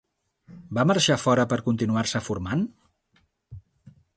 [0.77, 2.65] Va marxar fora per continuar-se formant?